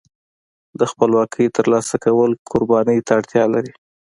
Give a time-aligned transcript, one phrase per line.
[0.79, 3.71] د خپلواکۍ ترلاسه کول قربانۍ ته اړتیا لري.